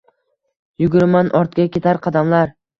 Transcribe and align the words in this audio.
Yuguraman— 0.85 1.31
ortga 1.43 1.69
ketar 1.79 2.05
qadamlar 2.09 2.59